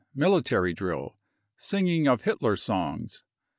[0.15, 1.15] Military drill;
[1.59, 3.21] singing of Hitler songs.